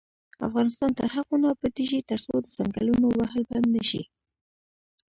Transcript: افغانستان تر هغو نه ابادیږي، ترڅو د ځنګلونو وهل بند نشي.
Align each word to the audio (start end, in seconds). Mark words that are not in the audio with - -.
افغانستان 0.47 0.89
تر 0.99 1.07
هغو 1.15 1.35
نه 1.41 1.47
ابادیږي، 1.55 1.99
ترڅو 2.09 2.33
د 2.43 2.47
ځنګلونو 2.57 3.07
وهل 3.19 3.43
بند 3.51 3.67
نشي. 3.75 4.03